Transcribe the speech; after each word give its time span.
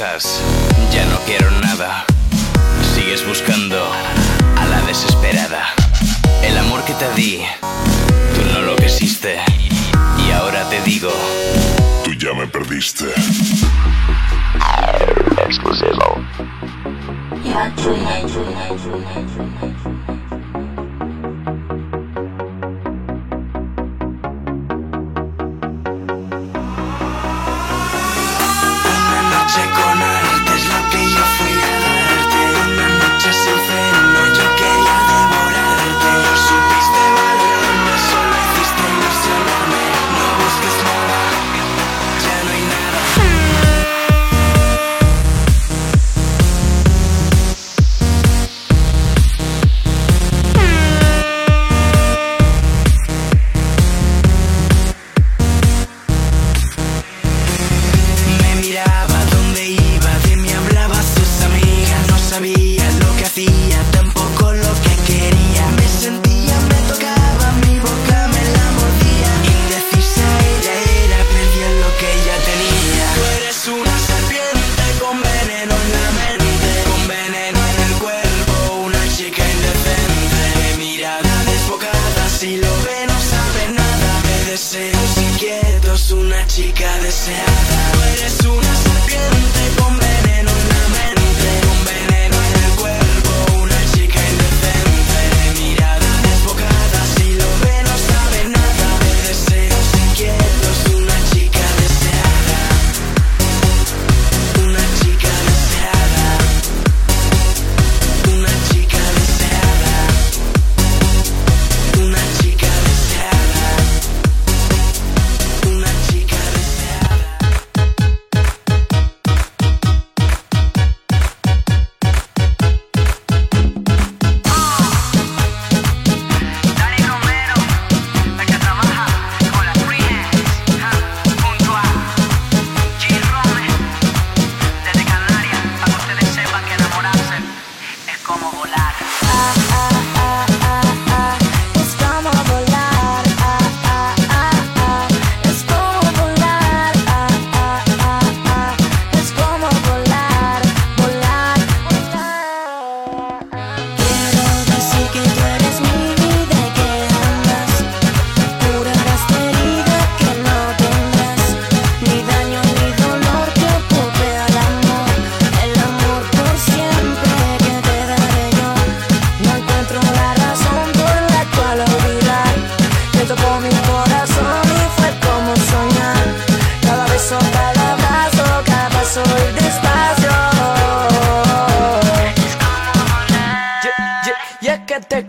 ya 0.00 1.04
no 1.04 1.18
quiero 1.26 1.50
nada. 1.60 2.06
Sigues 2.94 3.26
buscando 3.26 3.76
a 4.56 4.64
la 4.64 4.80
desesperada. 4.86 5.74
El 6.42 6.56
amor 6.56 6.82
que 6.84 6.94
te 6.94 7.12
di, 7.14 7.42
tú 8.34 8.40
no 8.54 8.62
lo 8.62 8.76
quisiste. 8.76 9.40
Y 10.26 10.30
ahora 10.30 10.66
te 10.70 10.80
digo, 10.84 11.12
tú 12.02 12.14
ya 12.14 12.32
me 12.32 12.46
perdiste. 12.46 13.12
Exclusivo. 15.46 16.24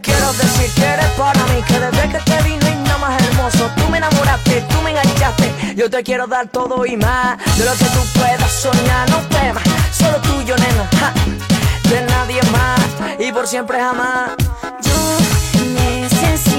quiero 0.02 0.34
decir 0.34 0.70
que 0.76 0.86
eres 0.86 1.12
para 1.18 1.44
mí 1.46 1.62
Que 1.68 1.80
desde 1.80 2.10
que 2.10 2.18
te 2.20 2.42
vi 2.44 2.58
no 2.58 2.68
hay 2.68 2.76
nada 2.76 2.98
más 2.98 3.22
hermoso. 3.24 3.72
Tú 3.76 3.90
me 3.90 3.98
enamoraste, 3.98 4.62
tú 4.70 4.82
me 4.82 4.92
enganchaste. 4.92 5.76
Yo 5.76 5.90
te 5.90 6.04
quiero 6.04 6.28
dar 6.28 6.48
todo 6.48 6.86
y 6.86 6.98
más 6.98 7.38
De 7.58 7.66
lo 7.66 7.72
que 7.74 7.86
tú 7.86 8.20
puedas 8.20 8.52
soñar, 8.52 9.10
no 9.10 9.18
temas 9.30 9.64
Solo 9.92 10.18
tuyo, 10.22 10.56
nena, 10.58 10.90
ja, 11.00 11.14
de 11.90 12.02
nadie 12.06 12.42
más 12.52 12.80
Y 13.20 13.32
por 13.32 13.48
siempre 13.48 13.80
jamás. 13.80 14.32
Yo 14.82 15.68
necesito 15.74 16.51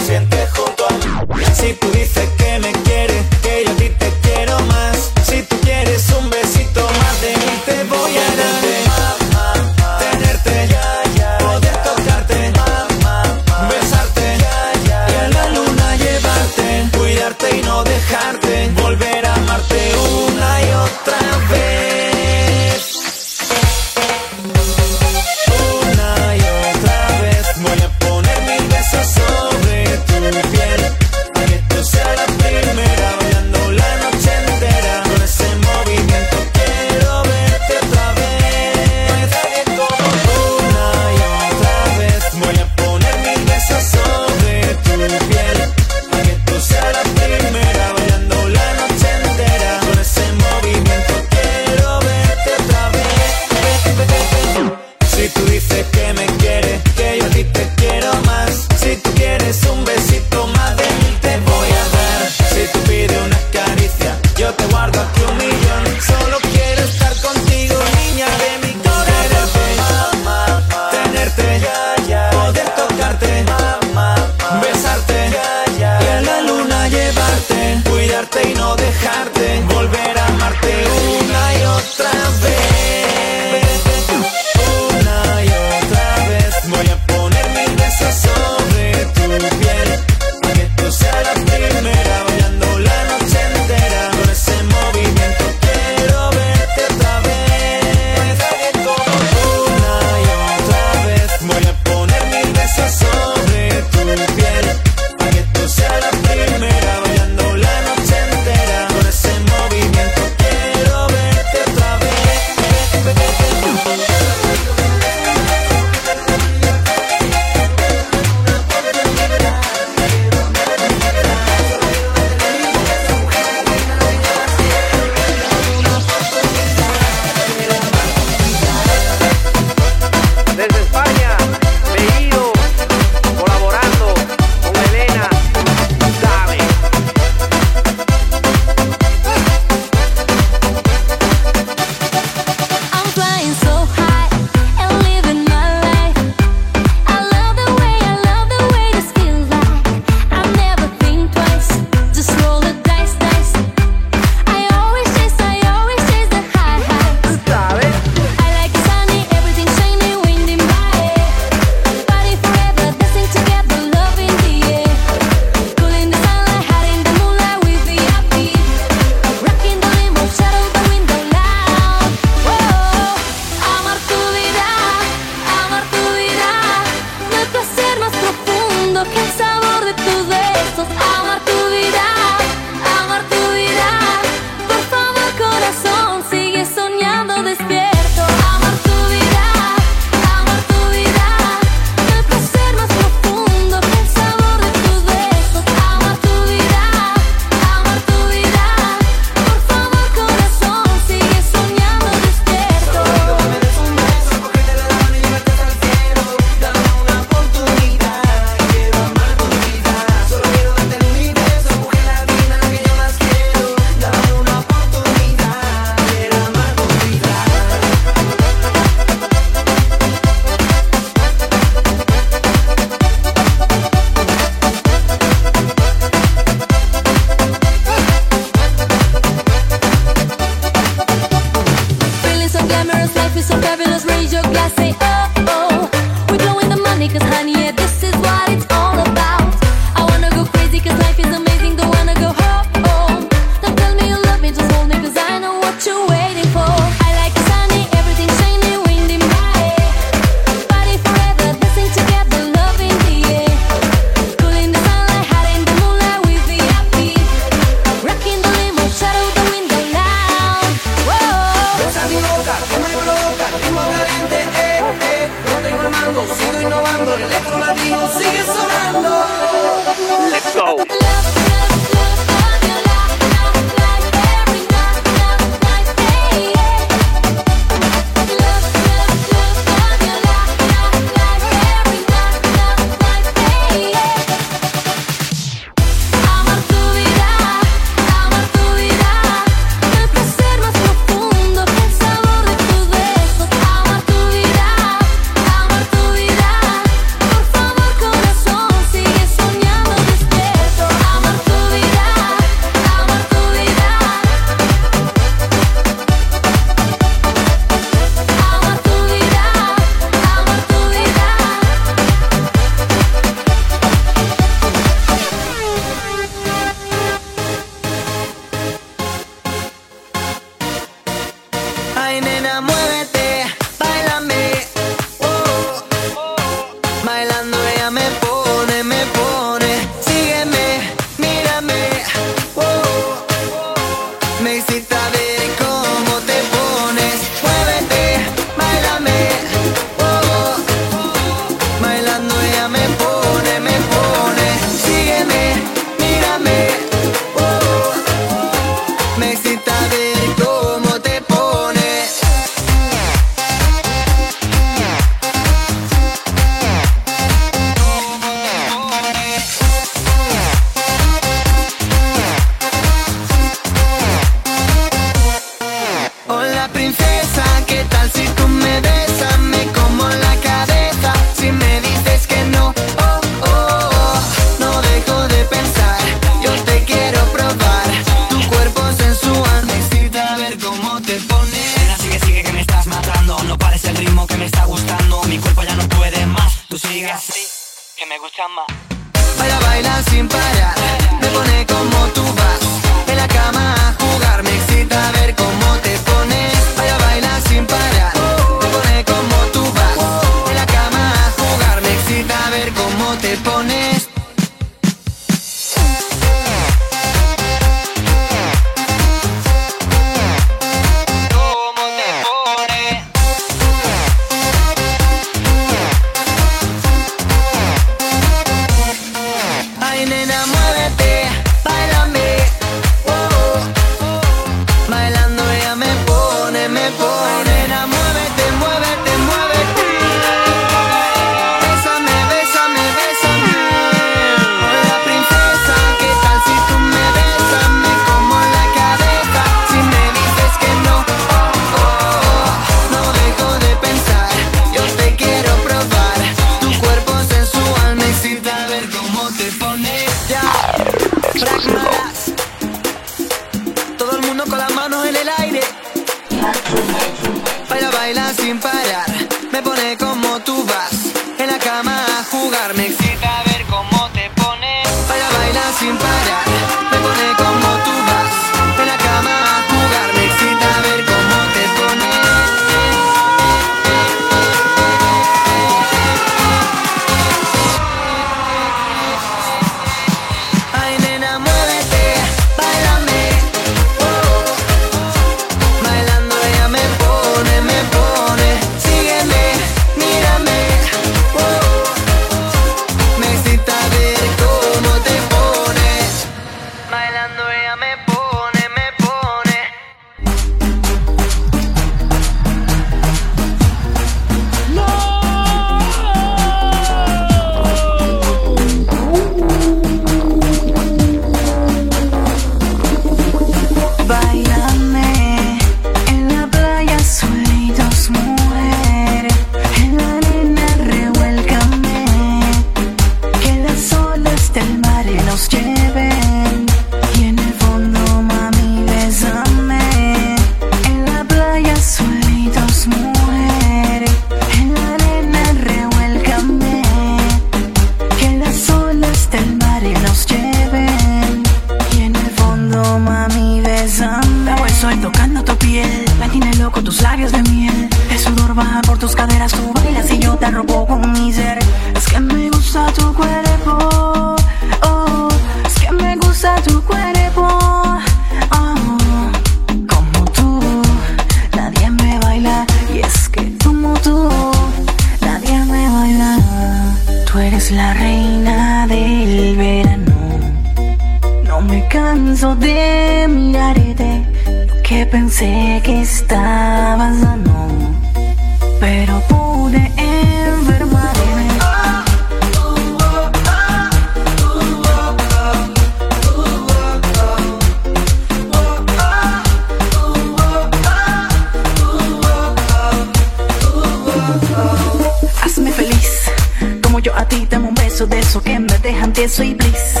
dame 597.48 597.68
un 597.68 597.74
beso 597.74 598.06
de 598.06 598.18
eso 598.18 598.42
que 598.42 598.58
me 598.58 598.78
dejan 598.78 599.12
tieso 599.12 599.42
y 599.42 599.54
bliss. 599.54 600.00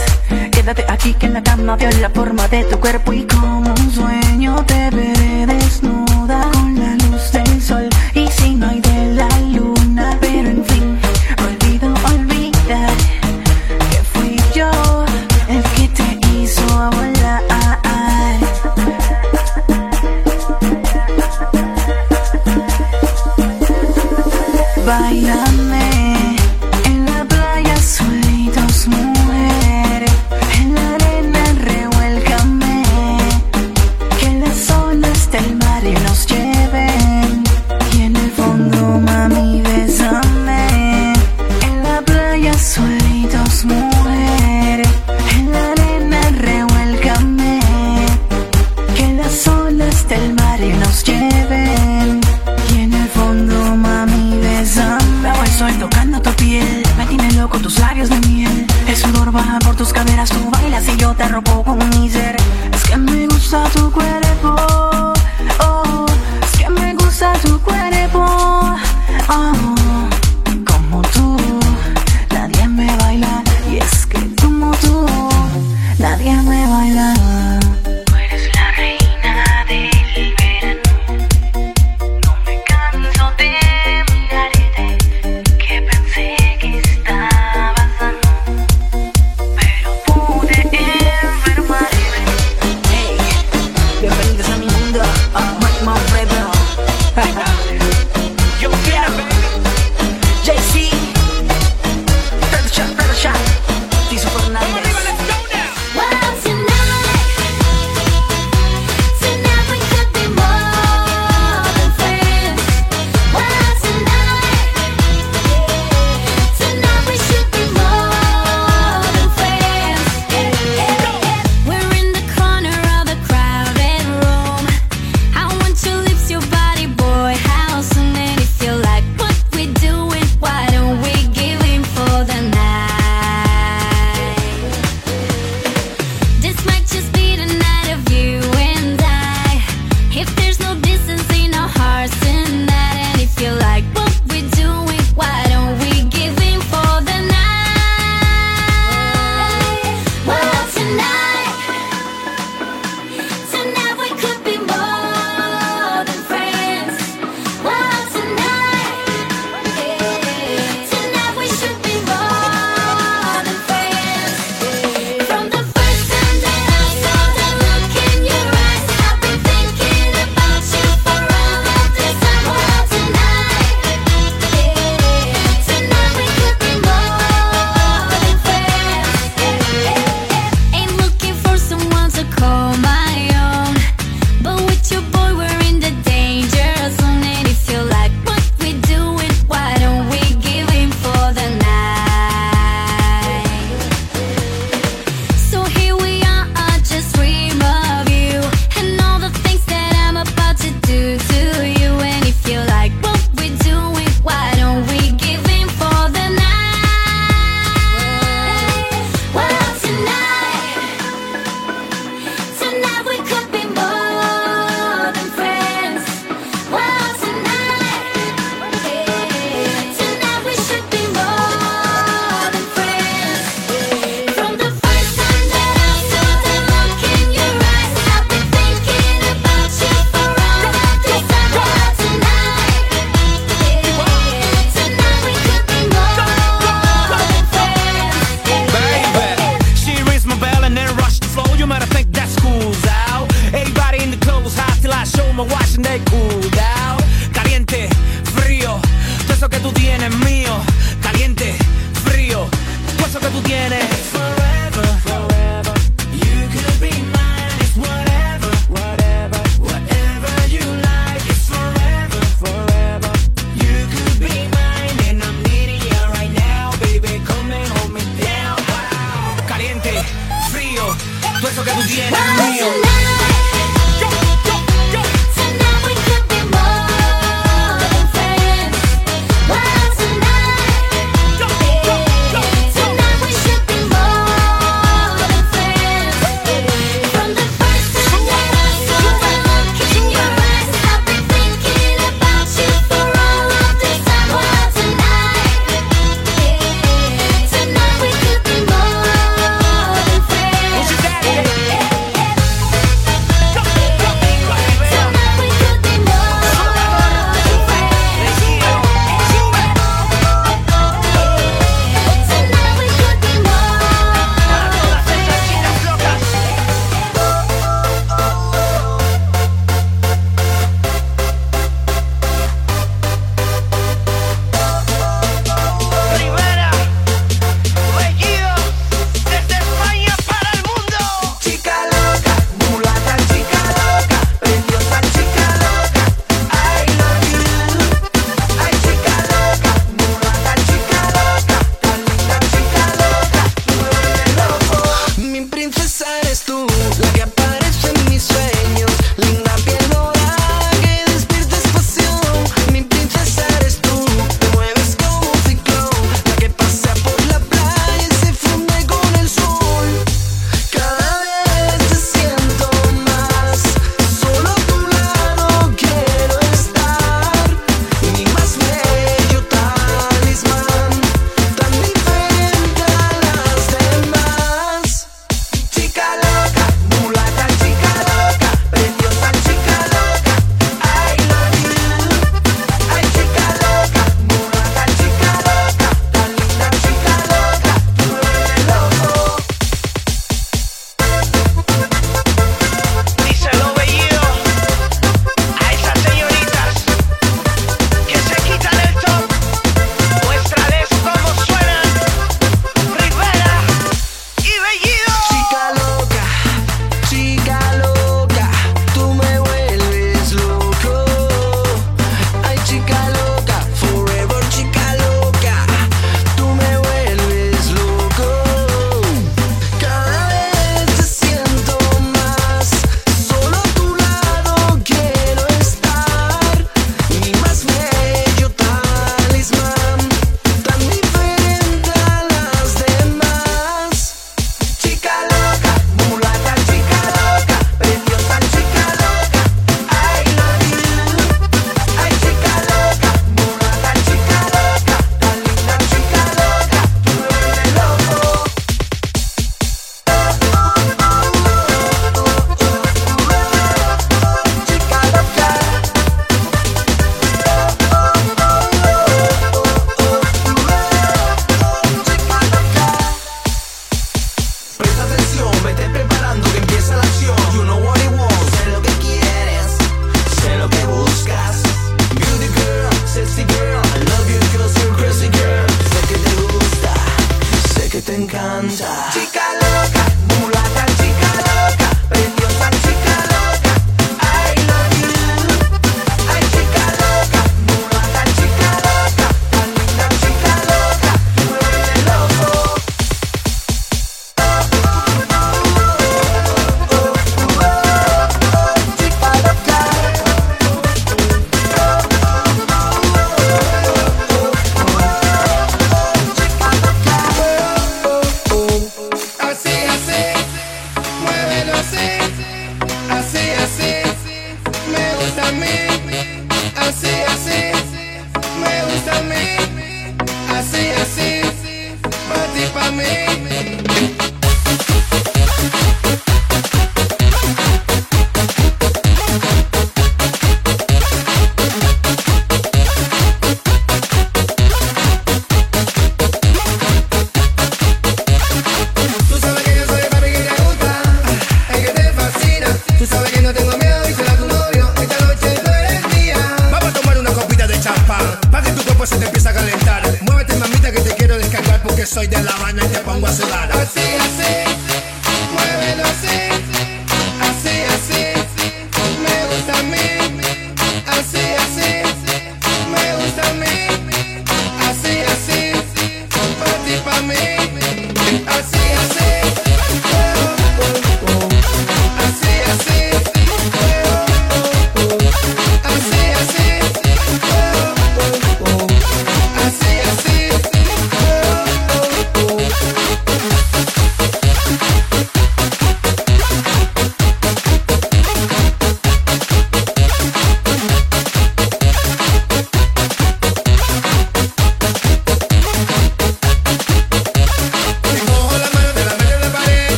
Quédate 0.52 0.84
aquí 0.88 1.14
que 1.14 1.26
en 1.26 1.34
la 1.34 1.42
cama 1.42 1.76
veo 1.76 1.90
la 2.00 2.10
forma 2.10 2.48
de 2.48 2.64
tu 2.64 2.78
cuerpo 2.78 3.12
y 3.12 3.24
como 3.26 3.70
un 3.70 3.90
sueño 3.92 4.64
te 4.66 4.90
veré 4.90 5.46
desnuda. 5.46 6.55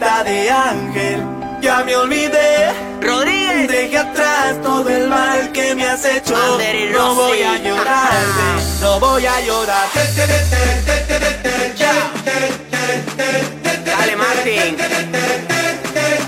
de 0.00 0.50
ángel. 0.50 1.22
Ya 1.60 1.84
me 1.84 1.94
olvidé. 1.96 2.72
Rodríguez. 3.00 3.68
Dejé 3.68 3.98
atrás 3.98 4.60
todo 4.62 4.88
el 4.88 5.08
mal 5.08 5.52
que 5.52 5.74
me 5.74 5.86
has 5.86 6.04
hecho. 6.04 6.34
No 6.92 7.14
voy 7.14 7.42
a 7.42 7.58
llorarte, 7.58 8.42
ah. 8.42 8.60
no 8.80 9.00
voy 9.00 9.26
a 9.26 9.40
llorar. 9.40 9.88
Dale, 13.84 14.16
Martín. 14.16 14.76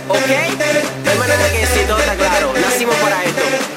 Ok. 0.09 0.31
No 1.05 1.51
que 1.53 1.59
decir 1.59 1.87
todo 1.87 1.99
está 1.99 2.15
claro. 2.15 2.53
Nacimos 2.61 2.97
para 2.97 3.25
esto. 3.25 3.74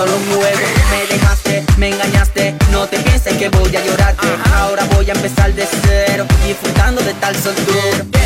solo 0.00 0.16
un 0.16 0.34
juego. 0.34 0.60
Me 0.90 1.06
dejaste, 1.14 1.64
me 1.76 1.88
engañaste. 1.90 2.54
No 2.70 2.86
te 2.86 2.98
pienses 3.00 3.36
que 3.36 3.50
voy 3.50 3.74
a 3.76 3.84
llorarte. 3.84 4.26
Ahora 4.54 4.84
voy 4.94 5.10
a 5.10 5.12
empezar 5.12 5.52
de 5.52 5.66
cero 5.82 6.26
Disfrutando 6.46 7.02
de 7.02 7.12
tal 7.14 7.36
soltura. 7.36 8.19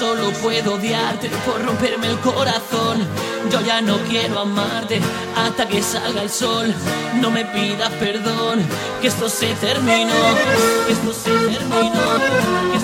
solo 0.00 0.30
puedo 0.40 0.76
odiarte 0.76 1.28
por 1.44 1.62
romperme 1.62 2.06
el 2.06 2.18
corazón. 2.20 3.06
Yo 3.52 3.60
ya 3.60 3.82
no 3.82 3.98
quiero 4.08 4.40
amarte 4.40 4.98
hasta 5.36 5.68
que 5.68 5.82
salga 5.82 6.22
el 6.22 6.30
sol. 6.30 6.74
No 7.20 7.30
me 7.30 7.44
pidas 7.44 7.90
perdón, 8.00 8.62
que 9.02 9.08
esto 9.08 9.28
se 9.28 9.52
terminó, 9.56 10.14
que 10.86 10.92
esto 10.94 11.12
se 11.12 11.30
terminó. 11.30 12.79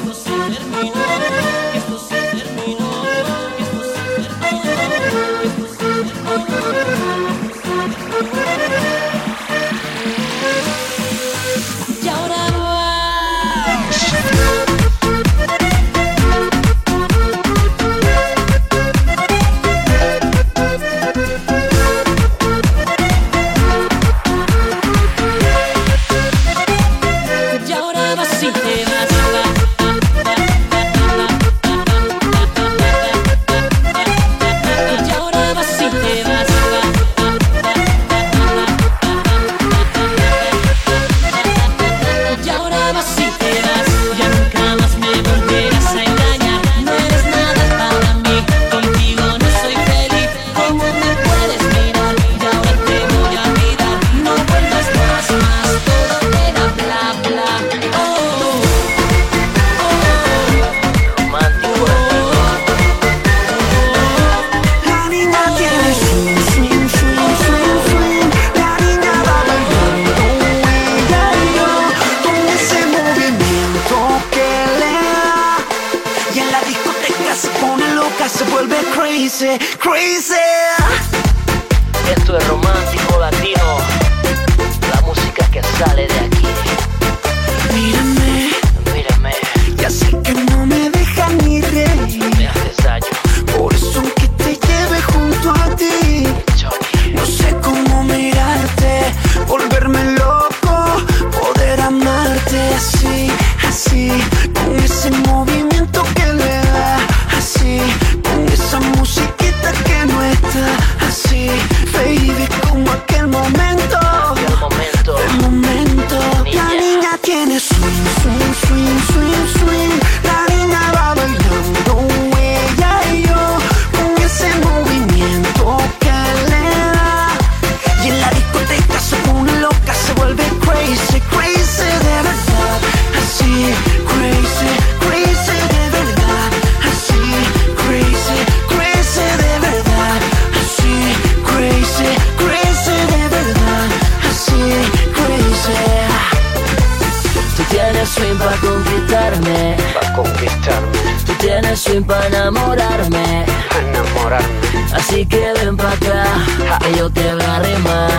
enamorarme. 152.46 153.44
enamorarme. 153.80 154.48
Así 154.94 155.26
que 155.26 155.52
ven 155.54 155.76
pa' 155.76 155.92
acá, 155.92 156.24
ja. 156.68 156.78
que 156.78 156.96
yo 156.96 157.10
te 157.10 157.34
voy 157.34 157.42
a 157.42 157.56
arrimar. 157.56 158.10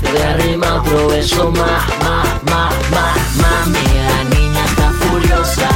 Te 0.00 0.10
voy 0.10 0.20
a 0.22 0.30
arrimar 0.30 0.72
otro 0.78 1.08
beso 1.08 1.50
más, 1.50 1.82
más, 2.04 2.28
más, 2.50 2.74
más. 2.90 3.16
Mami, 3.36 3.86
la 4.08 4.36
niña 4.36 4.64
está 4.64 4.90
furiosa. 4.90 5.73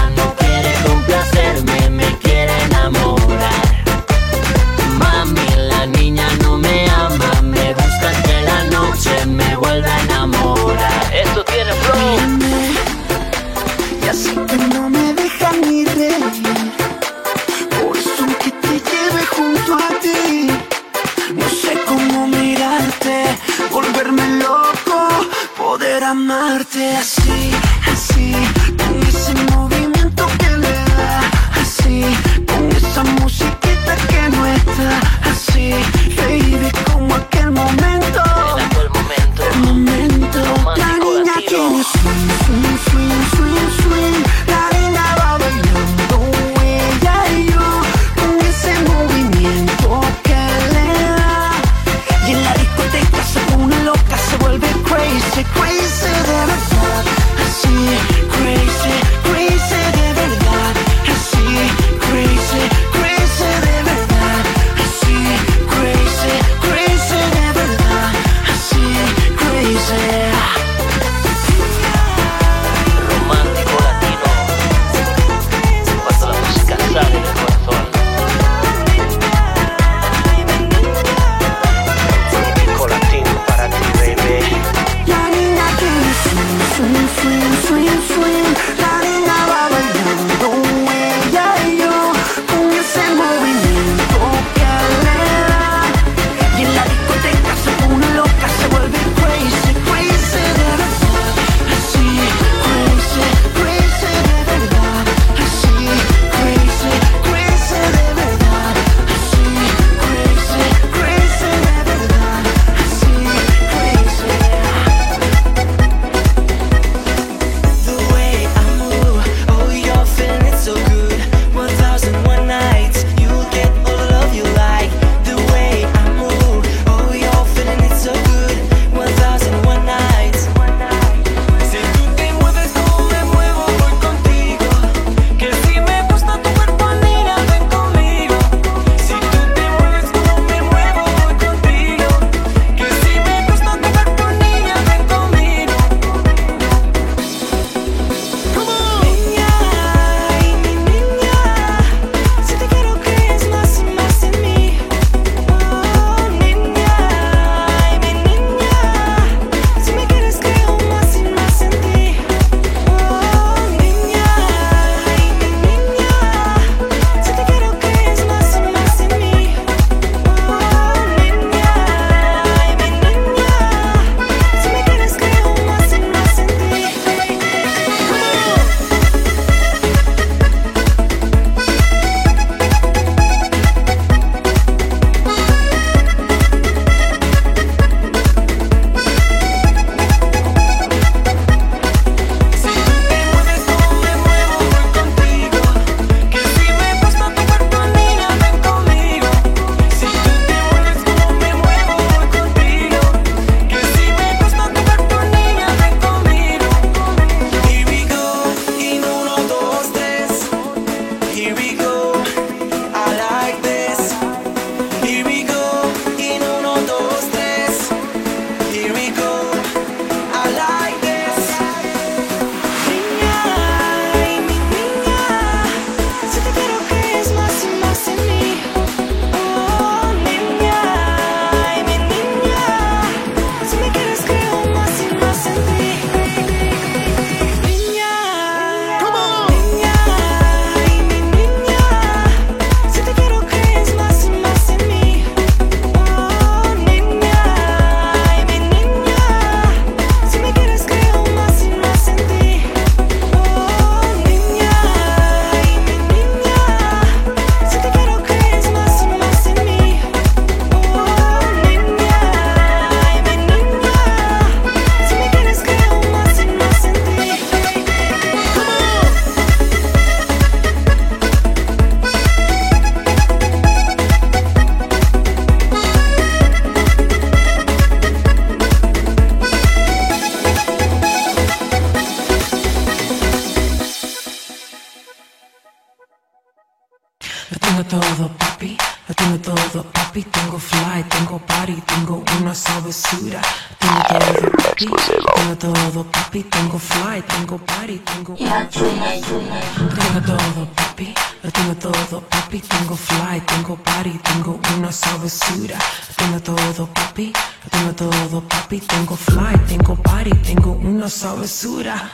todo, 287.89 288.28
papi. 288.39 288.76
Lo 289.09 289.14
tengo 289.14 289.39
todo, 289.39 289.82
papi. 289.93 290.22
Tengo 290.22 290.59
fly, 290.59 291.03
tengo 291.09 291.39
party, 291.39 291.74
tengo 291.86 292.22
una 292.39 292.55
sabrosura. 292.55 293.41
Tengo 293.78 294.03
todo, 294.09 294.51
papi. 294.53 294.86
Tengo 295.34 295.57
todo, 295.57 296.05
papi. 296.05 296.43
Tengo 296.45 296.78
fly, 296.78 297.22
tengo 297.22 297.59
party, 297.59 297.99
tengo 298.01 298.34
una 298.39 298.68
Tengo 298.68 300.20
todo, 300.26 300.68
papi. 300.76 301.14
Tengo 301.53 301.74
todo, 301.76 302.20
papi. 302.28 302.61
Tengo 302.61 302.97
fly, 302.97 303.41
tengo 303.47 303.76
party, 303.76 304.18
tengo 304.22 304.61
una 304.76 304.93
sabrosura. 304.93 305.78
Tengo 306.16 306.41
todo, 306.41 306.86
papi. 306.93 307.32
Tengo 307.70 307.93
todo, 307.95 308.43
papi. 308.49 308.80
Tengo 308.80 309.16
fly, 309.16 309.59
tengo 309.66 309.95
party, 309.97 310.30
tengo 310.45 310.72
una 310.72 311.09
sabrosura. 311.09 312.11